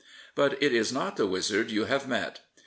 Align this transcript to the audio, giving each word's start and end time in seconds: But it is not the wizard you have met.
But 0.33 0.53
it 0.63 0.73
is 0.73 0.91
not 0.91 1.15
the 1.15 1.27
wizard 1.27 1.69
you 1.69 1.85
have 1.85 2.07
met. 2.07 2.39